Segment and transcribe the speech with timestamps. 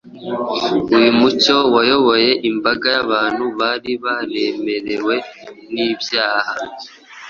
[0.97, 5.15] Uyu mucyo wayoboye imbaga y’abantu bari baremerewe
[5.73, 6.53] n’ibyaha